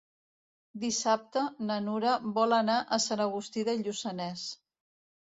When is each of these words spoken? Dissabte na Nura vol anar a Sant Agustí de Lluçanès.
Dissabte 0.83 1.41
na 1.67 1.75
Nura 1.87 2.13
vol 2.37 2.55
anar 2.57 2.77
a 2.97 2.99
Sant 3.03 3.21
Agustí 3.27 3.65
de 3.69 3.75
Lluçanès. 3.83 4.47